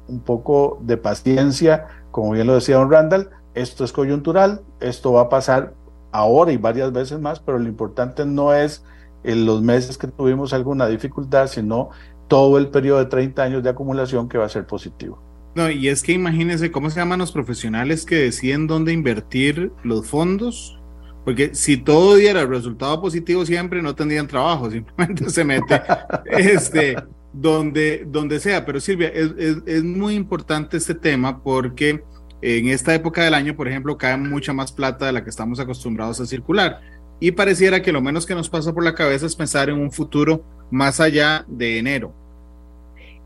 [0.07, 5.23] un poco de paciencia, como bien lo decía don Randall, esto es coyuntural, esto va
[5.23, 5.73] a pasar
[6.11, 8.83] ahora y varias veces más, pero lo importante no es
[9.23, 11.89] en los meses que tuvimos alguna dificultad, sino
[12.27, 15.21] todo el periodo de 30 años de acumulación que va a ser positivo.
[15.55, 20.05] No, y es que imagínense cómo se llaman los profesionales que deciden dónde invertir los
[20.05, 20.79] fondos,
[21.25, 25.81] porque si todo diera resultado positivo siempre no tendrían trabajo, simplemente se mete
[26.27, 26.95] este,
[27.33, 28.65] donde, donde sea.
[28.65, 29.31] Pero Silvia, es,
[29.65, 32.03] es, muy importante este tema porque
[32.41, 35.59] en esta época del año, por ejemplo, cae mucha más plata de la que estamos
[35.59, 36.79] acostumbrados a circular.
[37.19, 39.91] Y pareciera que lo menos que nos pasa por la cabeza es pensar en un
[39.91, 42.13] futuro más allá de enero.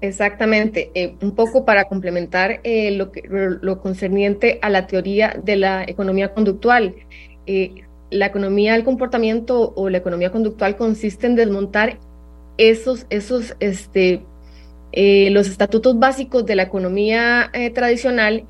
[0.01, 5.55] Exactamente, eh, un poco para complementar eh, lo, que, lo, concerniente a la teoría de
[5.55, 6.95] la economía conductual.
[7.45, 11.99] Eh, la economía del comportamiento o la economía conductual consiste en desmontar
[12.57, 14.23] esos, esos, este,
[14.93, 18.45] los estatutos básicos de la economía tradicional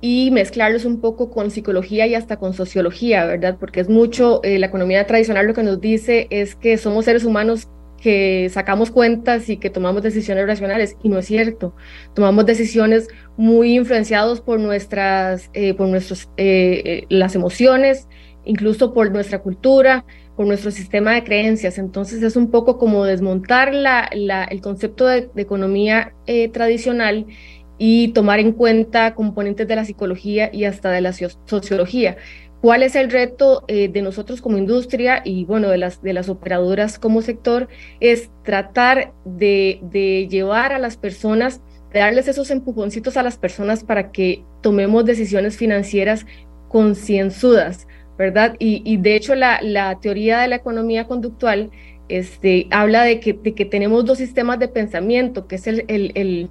[0.00, 3.56] y mezclarlos un poco con psicología y hasta con sociología, ¿verdad?
[3.58, 7.24] Porque es mucho, eh, la economía tradicional lo que nos dice es que somos seres
[7.24, 7.68] humanos
[8.00, 11.74] que sacamos cuentas y que tomamos decisiones racionales y no es cierto.
[12.14, 16.30] Tomamos decisiones muy influenciados por nuestras, por nuestros,
[17.10, 18.08] las emociones,
[18.44, 20.06] incluso por nuestra cultura,
[20.40, 21.78] por nuestro sistema de creencias.
[21.78, 27.26] Entonces es un poco como desmontar la, el concepto de, economía eh, tradicional
[27.82, 32.18] y tomar en cuenta componentes de la psicología y hasta de la sociología.
[32.60, 36.28] ¿Cuál es el reto eh, de nosotros como industria y bueno, de las, de las
[36.28, 37.68] operadoras como sector?
[37.98, 41.62] Es tratar de, de llevar a las personas,
[41.94, 46.26] de darles esos empujoncitos a las personas para que tomemos decisiones financieras
[46.68, 47.88] concienzudas,
[48.18, 48.56] ¿verdad?
[48.58, 51.70] Y, y de hecho la, la, teoría de la economía conductual
[52.10, 56.50] este, habla de que, de que tenemos dos sistemas de pensamiento, que es el,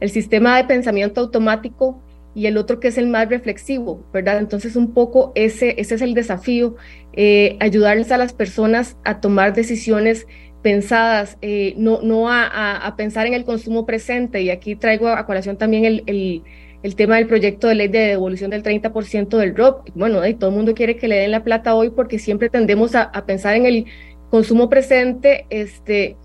[0.00, 2.02] el sistema de pensamiento automático
[2.34, 4.38] y el otro que es el más reflexivo, ¿verdad?
[4.38, 6.76] Entonces un poco ese, ese es el desafío,
[7.12, 10.26] eh, ayudarles a las personas a tomar decisiones
[10.62, 14.42] pensadas, eh, no, no a, a, pensar en el consumo presente.
[14.42, 16.42] Y aquí traigo a colación también el, el,
[16.82, 19.88] el tema del proyecto de ley de devolución del 30% del ROP.
[19.94, 22.94] Bueno, y todo el mundo quiere que le den la plata hoy porque siempre tendemos
[22.94, 23.86] a, a pensar en el
[24.30, 26.16] consumo presente, este,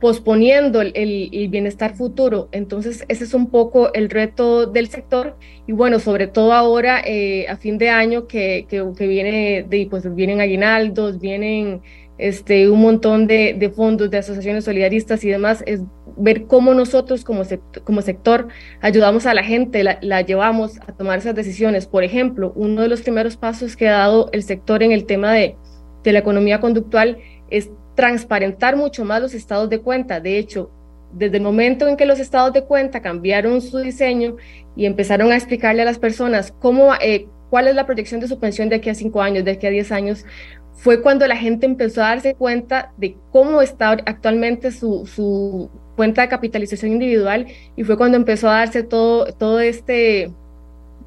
[0.00, 2.48] posponiendo el, el, bienestar futuro.
[2.52, 5.36] Entonces, ese es un poco el reto del sector
[5.66, 9.86] y bueno, sobre todo ahora eh, a fin de año que, que, que, viene, de,
[9.90, 11.82] pues vienen aguinaldos, vienen
[12.16, 15.82] este, un montón de, de, fondos de asociaciones solidaristas y demás, es
[16.16, 17.42] ver cómo nosotros como,
[17.84, 18.48] como sector
[18.80, 21.86] ayudamos a la gente, la, la llevamos a tomar esas decisiones.
[21.86, 25.34] Por ejemplo, uno de los primeros pasos que ha dado el sector en el tema
[25.34, 25.56] de,
[26.02, 27.18] de la economía conductual
[27.50, 30.20] es transparentar mucho más los estados de cuenta.
[30.20, 30.70] De hecho,
[31.12, 34.36] desde el momento en que los estados de cuenta cambiaron su diseño
[34.74, 38.40] y empezaron a explicarle a las personas cómo, eh, cuál es la proyección de su
[38.40, 40.24] pensión de aquí a cinco años, de aquí a diez años,
[40.72, 46.22] fue cuando la gente empezó a darse cuenta de cómo está actualmente su, su cuenta
[46.22, 50.32] de capitalización individual y fue cuando empezó a darse todo, todo este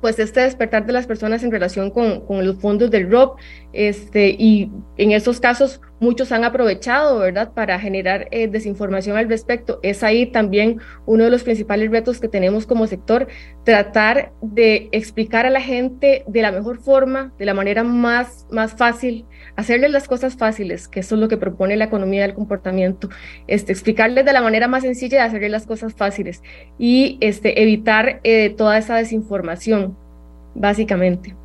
[0.03, 3.39] pues este despertar de las personas en relación con, con los fondos del ROP,
[3.71, 9.79] este, y en estos casos muchos han aprovechado, ¿verdad?, para generar eh, desinformación al respecto.
[9.81, 13.27] Es ahí también uno de los principales retos que tenemos como sector,
[13.63, 18.73] tratar de explicar a la gente de la mejor forma, de la manera más, más
[18.73, 23.09] fácil, hacerles las cosas fáciles, que eso es lo que propone la economía del comportamiento,
[23.47, 26.43] este, explicarles de la manera más sencilla de hacerles las cosas fáciles
[26.77, 29.97] y este, evitar eh, toda esa desinformación,
[30.53, 31.35] básicamente.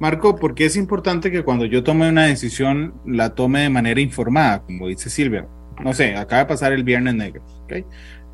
[0.00, 4.00] Marco, ¿por qué es importante que cuando yo tome una decisión la tome de manera
[4.00, 5.46] informada, como dice Silvia?
[5.84, 7.42] No sé, acaba de pasar el viernes negro.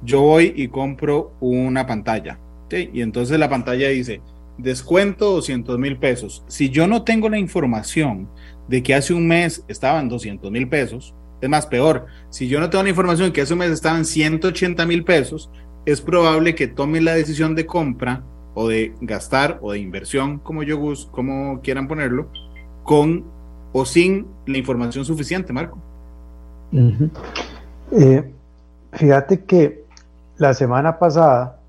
[0.00, 2.38] Yo voy y compro una pantalla.
[2.70, 4.20] Y entonces la pantalla dice,
[4.59, 6.44] descuento 200 mil pesos.
[6.46, 8.31] Si yo no tengo la información
[8.68, 12.70] de que hace un mes estaban 200 mil pesos, es más peor, si yo no
[12.70, 15.50] tengo la información de que hace un mes estaban 180 mil pesos,
[15.85, 18.24] es probable que tome la decisión de compra
[18.59, 22.29] o de gastar o de inversión, como yo como quieran ponerlo,
[22.85, 23.25] con
[23.73, 25.77] o sin la información suficiente, Marco.
[27.92, 28.33] eh,
[28.92, 29.85] fíjate que
[30.38, 31.61] la semana pasada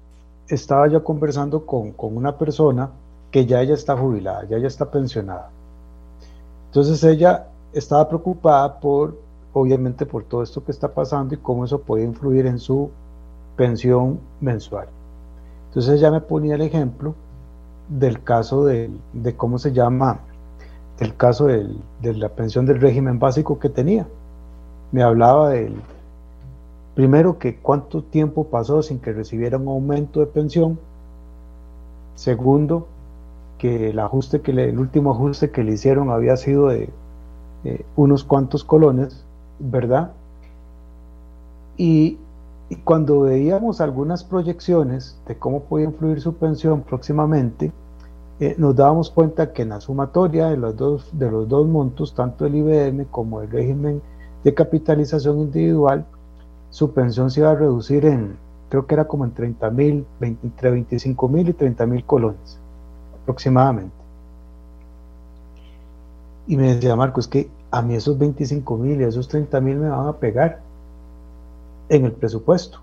[0.48, 2.90] estaba yo conversando con, con, una persona
[3.32, 5.50] que ya ella está jubilada, ya ella está pensionada.
[6.68, 9.20] Entonces ella estaba preocupada por,
[9.52, 12.90] obviamente, por todo esto que está pasando y cómo eso puede influir en su
[13.58, 14.88] pensión mensual.
[15.68, 17.16] Entonces ella me ponía el ejemplo
[17.90, 20.20] del caso de, de cómo se llama,
[21.00, 24.08] el caso del, de la pensión del régimen básico que tenía.
[24.92, 25.76] Me hablaba del,
[26.98, 30.80] primero que cuánto tiempo pasó sin que recibiera un aumento de pensión.
[32.16, 32.88] Segundo,
[33.60, 36.90] que el ajuste que le, el último ajuste que le hicieron había sido de
[37.66, 39.24] eh, unos cuantos colones,
[39.60, 40.12] ¿verdad?
[41.78, 42.18] Y
[42.70, 47.72] y cuando veíamos algunas proyecciones de cómo podía influir su pensión próximamente,
[48.40, 52.14] eh, nos dábamos cuenta que en la sumatoria de los, dos, de los dos montos,
[52.14, 54.02] tanto el IBM como el régimen
[54.44, 56.06] de capitalización individual,
[56.70, 58.38] su pensión se iba a reducir en,
[58.70, 62.60] creo que era como en 30 mil, entre 25 mil y 30 mil colones,
[63.24, 63.96] aproximadamente.
[66.48, 69.78] Y me decía Marco, es que a mí esos 25 mil y esos 30 mil
[69.78, 70.67] me van a pegar
[71.90, 72.80] en el presupuesto.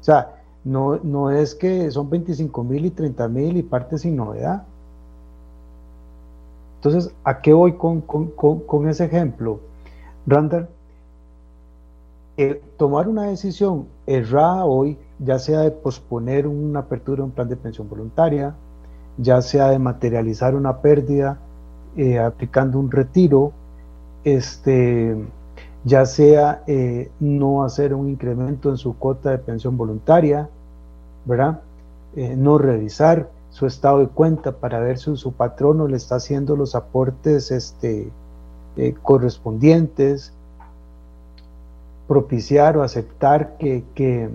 [0.00, 4.16] O sea, no, no es que son 25 mil y 30 mil y parte sin
[4.16, 4.64] novedad.
[6.76, 8.28] Entonces, ¿a qué voy con, con,
[8.60, 9.60] con, ese ejemplo?
[10.26, 10.68] Randall,
[12.76, 17.56] tomar una decisión errada hoy, ya sea de posponer una apertura de un plan de
[17.56, 18.54] pensión voluntaria,
[19.16, 21.38] ya sea de materializar una pérdida
[21.96, 23.52] eh, aplicando un retiro,
[24.24, 25.16] este,
[25.84, 30.48] ya sea eh, no hacer un incremento en su cuota de pensión voluntaria,
[31.26, 31.60] ¿verdad?
[32.16, 36.56] Eh, no revisar su estado de cuenta para ver si su patrono le está haciendo
[36.56, 38.10] los aportes este,
[38.76, 40.32] eh, correspondientes,
[42.08, 44.30] propiciar o aceptar que,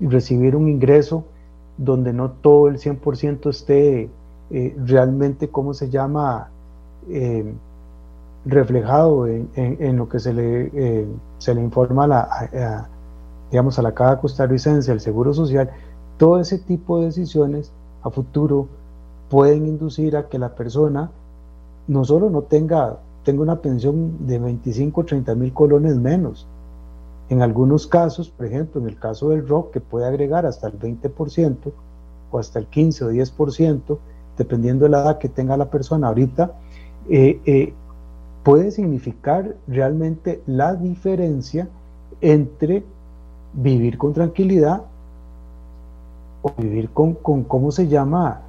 [0.00, 1.24] recibir un ingreso
[1.78, 4.10] donde no todo el 100% esté
[4.84, 6.50] realmente, ¿cómo se llama?
[8.44, 11.06] Reflejado en, lo que se le,
[11.38, 12.88] se le informa a la,
[13.50, 15.70] digamos, a la Caja Costarricense, al Seguro Social,
[16.16, 17.72] todo ese tipo de decisiones
[18.02, 18.66] a futuro
[19.28, 21.10] pueden inducir a que la persona
[21.88, 26.46] no solo no tenga, tenga una pensión de 25 o 30 mil colones menos,
[27.28, 30.78] en algunos casos, por ejemplo, en el caso del rock, que puede agregar hasta el
[30.78, 31.56] 20%
[32.30, 33.98] o hasta el 15 o 10%,
[34.36, 36.52] dependiendo de la edad que tenga la persona ahorita,
[37.08, 37.74] eh, eh,
[38.42, 41.68] puede significar realmente la diferencia
[42.20, 42.84] entre
[43.52, 44.82] vivir con tranquilidad
[46.42, 48.42] o vivir con, con ¿cómo se llama?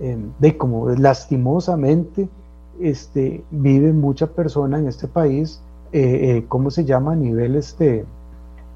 [0.00, 2.28] Em, de como lastimosamente
[2.80, 5.60] este, vive mucha persona en este país,
[5.92, 7.12] eh, eh, ¿cómo se llama?
[7.12, 8.04] A nivel, este,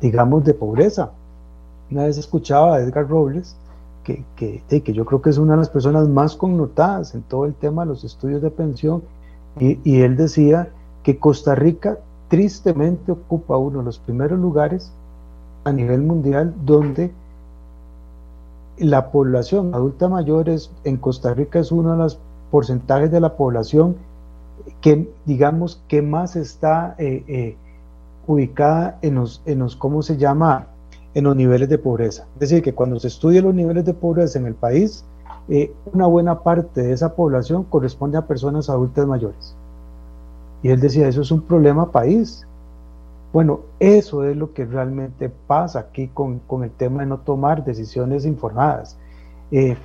[0.01, 1.11] digamos, de pobreza.
[1.91, 3.57] Una vez escuchaba a Edgar Robles,
[4.03, 7.45] que, que, que, yo creo que es una de las personas más connotadas en todo
[7.45, 9.03] el tema de los estudios de pensión,
[9.59, 10.71] y, él decía
[11.03, 11.99] que Costa Rica
[12.29, 14.93] tristemente ocupa uno de los primeros lugares
[15.65, 17.13] a nivel mundial donde
[18.79, 22.19] la población adulta mayor es, en Costa Rica es uno de los
[22.51, 23.97] porcentajes de la población
[24.81, 27.57] que digamos que más está eh, eh,
[28.27, 30.69] ubicada en los, en los, ¿cómo se llama?
[31.15, 32.27] En los niveles de pobreza.
[32.35, 35.05] Es decir, que cuando se estudian los niveles de pobreza en el país,
[35.49, 39.55] eh, una buena parte de esa población corresponde a personas adultas mayores.
[40.63, 42.47] Y él decía, eso es un problema país,
[43.33, 48.27] bueno, eso es lo que realmente pasa aquí con, el tema de no tomar decisiones
[48.27, 48.99] informadas.
[49.51, 49.77] Eh,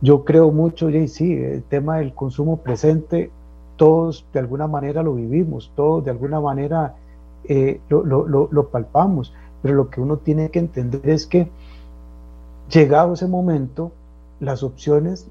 [0.00, 3.30] yo creo mucho, y sí, el tema del consumo presente,
[3.76, 6.96] todos de alguna manera lo vivimos, todos de alguna manera
[7.44, 9.32] eh, lo, palpamos,
[9.62, 11.48] pero lo que uno tiene que entender es que
[12.70, 13.92] llegado ese momento,
[14.40, 15.26] las opciones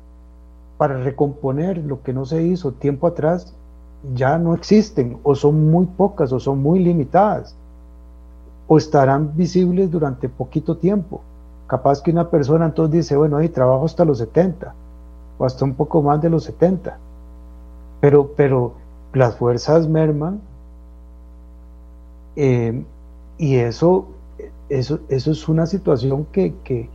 [0.78, 3.54] para recomponer lo que no se hizo tiempo atrás
[4.14, 7.56] ya no existen o son muy pocas o son muy limitadas
[8.68, 11.22] o estarán visibles durante poquito tiempo.
[11.68, 14.74] Capaz que una persona entonces dice, bueno, ahí trabajo hasta los 70
[15.38, 16.98] o hasta un poco más de los 70.
[18.02, 18.74] Pero, pero
[19.14, 20.42] las fuerzas merman
[22.36, 22.84] eh,
[23.38, 24.08] y eso,
[24.70, 26.90] eso, eso es una situación que, que,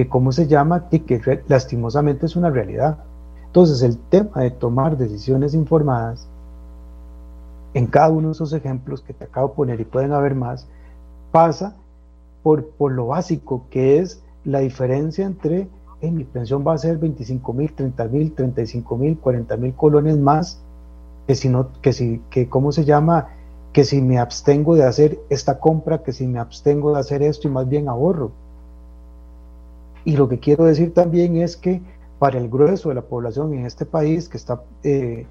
[0.00, 0.88] que ¿cómo se llama?
[0.88, 3.04] Que, que lastimosamente es una realidad.
[3.44, 6.26] Entonces el tema de tomar decisiones informadas
[7.74, 10.66] en cada uno de esos ejemplos que te acabo de poner y pueden haber más,
[11.32, 11.76] pasa
[12.42, 15.68] por, por lo básico, que es la diferencia entre
[16.00, 20.16] en mi pensión va a ser 25 mil, 30 mil, 35 mil, 40 mil colones
[20.16, 20.62] más,
[21.26, 23.28] que si no, que si, que cómo se llama,
[23.74, 27.48] que si me abstengo de hacer esta compra, que si me abstengo de hacer esto
[27.48, 28.32] y más bien ahorro.
[30.04, 31.80] Y lo que quiero decir también es que
[32.18, 35.26] para el grueso de la población en este país que está eh,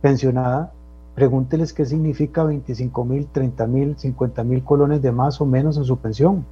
[0.00, 0.72] pensionada,
[1.14, 5.84] Pregúnteles qué significa 25 mil, 30 mil, 50 mil colones de más o menos en
[5.84, 6.46] su pensión.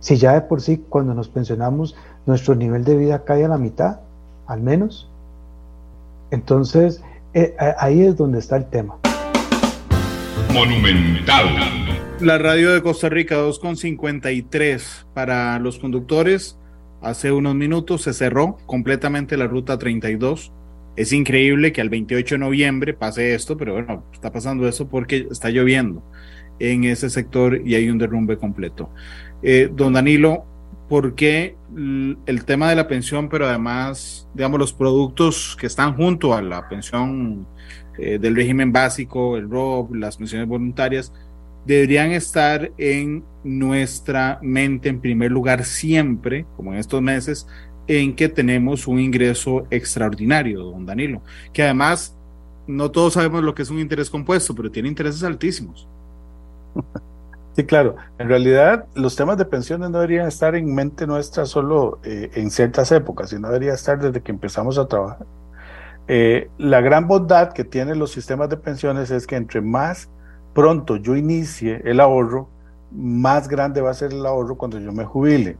[0.00, 1.94] Si ya de por sí cuando nos pensionamos
[2.26, 4.00] nuestro nivel de vida cae a la mitad,
[4.48, 5.08] al menos.
[6.32, 7.04] Entonces,
[7.34, 8.96] eh, ahí es donde está el tema.
[10.52, 11.46] Monumental.
[12.18, 16.58] La radio de Costa Rica 2.53 para los conductores.
[17.02, 20.52] Hace unos minutos se cerró completamente la ruta 32
[20.96, 25.28] es increíble que al 28 de noviembre pase esto, pero bueno, está pasando eso porque
[25.30, 26.02] está lloviendo
[26.58, 28.90] en ese sector y hay un derrumbe completo.
[29.42, 30.44] Eh, don Danilo,
[30.88, 36.34] ¿por qué el tema de la pensión, pero además, digamos, los productos que están junto
[36.34, 37.46] a la pensión
[37.96, 41.12] eh, del régimen básico, el ROB, las pensiones voluntarias,
[41.64, 47.46] deberían estar en nuestra mente en primer lugar siempre, como en estos meses,
[47.86, 52.16] en que tenemos un ingreso extraordinario, don Danilo, que además
[52.66, 55.88] no todos sabemos lo que es un interés compuesto, pero tiene intereses altísimos.
[57.56, 57.96] Sí, claro.
[58.18, 62.50] En realidad, los temas de pensiones no deberían estar en mente nuestra solo eh, en
[62.50, 65.26] ciertas épocas, sino debería estar desde que empezamos a trabajar.
[66.06, 70.08] Eh, la gran bondad que tienen los sistemas de pensiones es que entre más
[70.54, 72.48] pronto yo inicie el ahorro,
[72.90, 75.56] más grande va a ser el ahorro cuando yo me jubile.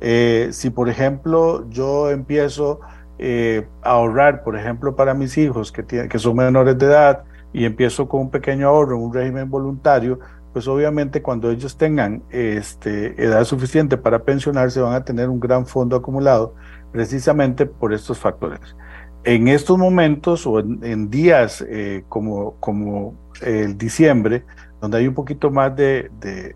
[0.00, 2.80] Eh, si, por ejemplo, yo empiezo
[3.18, 7.64] eh, a ahorrar, por ejemplo, para mis hijos que, que son menores de edad y
[7.64, 10.18] empiezo con un pequeño ahorro un régimen voluntario,
[10.52, 15.66] pues obviamente cuando ellos tengan este, edad suficiente para pensionarse van a tener un gran
[15.66, 16.54] fondo acumulado
[16.92, 18.76] precisamente por estos factores.
[19.24, 24.44] En estos momentos o en, días eh, como, como el diciembre,
[24.82, 26.10] donde hay un poquito más de,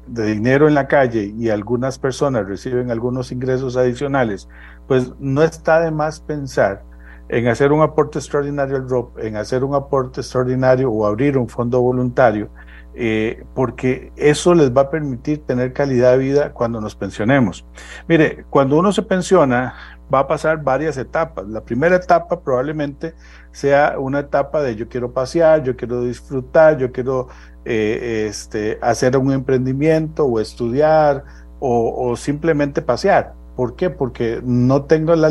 [0.09, 4.49] dinero en la calle y algunas personas reciben algunos ingresos adicionales,
[4.89, 6.83] pues no está de más pensar
[7.29, 11.49] en hacer un aporte extraordinario al ROP, en hacer un aporte extraordinario o abrir un
[11.49, 12.51] fondo voluntario,
[12.95, 17.65] eh, porque eso les va a permitir tener calidad de vida cuando nos pensionemos.
[18.09, 21.47] Mire, cuando uno se pensiona, va a pasar varias etapas.
[21.49, 23.15] La primera etapa probablemente
[23.53, 27.29] sea una etapa de yo quiero pasear, yo quiero disfrutar, yo quiero
[27.65, 31.25] eh, este, hacer un emprendimiento o estudiar
[31.59, 33.35] o, simplemente pasear.
[33.57, 33.89] ¿Por qué?
[33.91, 35.31] Porque no tengo la,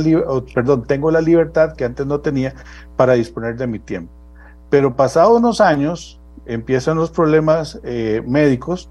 [0.54, 2.56] perdón, tengo la libertad que antes no tenía
[2.98, 4.12] para disponer de mi tiempo.
[4.70, 8.90] Pero pasados unos años empiezan los problemas eh, médicos,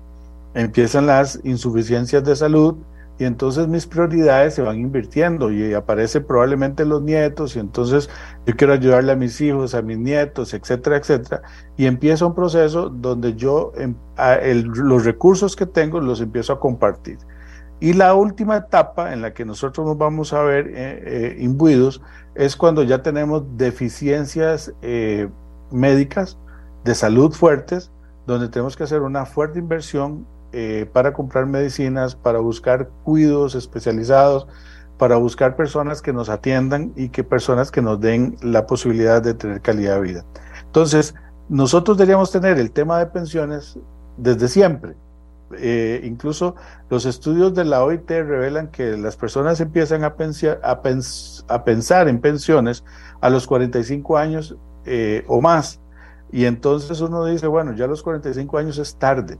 [0.55, 2.76] empiezan las insuficiencias de salud,
[3.19, 8.11] y entonces mis prioridades se van invirtiendo y aparece probablemente los nietos y entonces
[8.45, 11.43] yo quiero ayudarle a mis hijos, a mis nietos, etcétera, etcétera.
[11.77, 13.95] Y empieza un proceso donde yo em,
[14.65, 17.19] los recursos que tengo los empiezo a compartir.
[17.79, 22.03] Y la última etapa en la que nosotros nos vamos a ver eh, eh, imbuidos
[22.35, 25.29] es cuando ya tenemos deficiencias eh,
[25.71, 26.39] médicas
[26.85, 27.93] de salud fuertes,
[28.27, 30.27] donde tenemos que hacer una fuerte inversión
[30.57, 34.47] eh, para comprar medicinas, para buscar cuidados especializados,
[34.99, 39.35] para buscar personas que nos atiendan y que personas que nos den la posibilidad de
[39.35, 40.25] tener calidad de vida.
[40.65, 41.17] Entonces,
[41.49, 43.81] nosotros deberíamos tener el tema de pensiones
[44.17, 44.95] desde siempre.
[45.59, 46.55] Eh, incluso
[46.89, 50.15] los estudios de la OIT revelan que las personas empiezan a,
[50.63, 52.85] a, pensar en pensiones
[53.21, 55.81] a los 45 años eh, o más.
[56.31, 59.37] Y entonces uno dice, bueno, ya a los 45 años es tarde.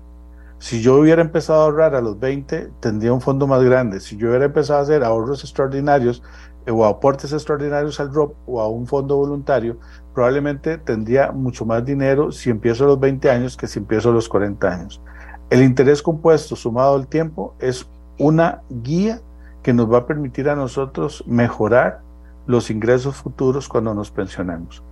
[0.59, 4.01] Si yo hubiera empezado a ahorrar a los 20, tendría un fondo más grande.
[4.01, 6.23] Si yo hubiera empezado a hacer ahorros extraordinarios
[6.67, 9.79] eh, o aportes extraordinarios al ROP o a un fondo voluntario,
[10.15, 14.13] probablemente tendría mucho más dinero si empiezo a los 20 años que si empiezo a
[14.13, 15.03] los 40 años.
[15.51, 17.87] El interés compuesto sumado al tiempo es
[18.19, 19.21] una guía
[19.63, 22.01] que nos va a permitir a nosotros mejorar
[22.47, 24.83] los ingresos futuros cuando nos pensionemos.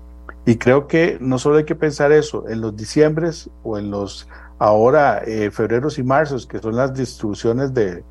[0.44, 4.28] Y creo que no solo hay que pensar eso en los diciembres o en los
[4.62, 8.04] ahora eh, febreros y marzos, que son las distribuciones de,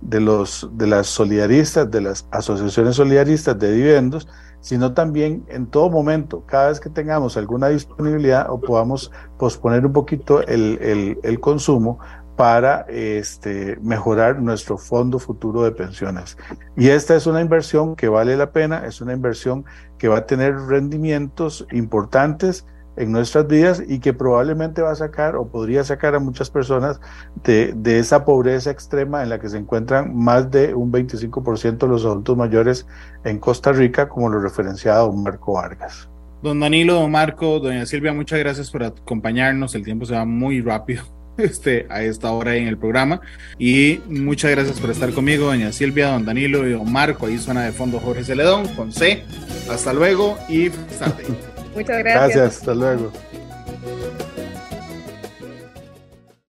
[0.00, 4.26] de, los, de las solidaristas, de las asociaciones solidaristas de dividendos,
[4.60, 9.92] sino también en todo momento, cada vez que tengamos alguna disponibilidad o podamos posponer un
[9.92, 11.98] poquito el, el, el consumo
[12.34, 16.38] para este, mejorar nuestro fondo futuro de pensiones.
[16.78, 19.66] Y esta es una inversión que vale la pena, es una inversión
[19.98, 22.64] que va a tener rendimientos importantes
[22.96, 27.00] en nuestras vidas y que probablemente va a sacar o podría sacar a muchas personas
[27.44, 31.88] de, de esa pobreza extrema en la que se encuentran más de un 25% de
[31.88, 32.86] los adultos mayores
[33.24, 36.08] en Costa Rica, como lo referenciaba don Marco Vargas.
[36.42, 39.74] Don Danilo, don Marco, doña Silvia, muchas gracias por acompañarnos.
[39.74, 41.04] El tiempo se va muy rápido
[41.36, 43.20] este, a esta hora en el programa.
[43.58, 47.26] Y muchas gracias por estar conmigo, doña Silvia, don Danilo y don Marco.
[47.26, 49.22] Ahí suena de fondo Jorge Celedón con C.
[49.70, 50.70] Hasta luego y
[51.74, 52.34] Muchas gracias.
[52.36, 53.12] Gracias, hasta luego.